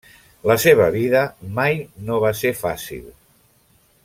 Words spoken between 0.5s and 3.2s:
La seva vida mai no va ser fàcil.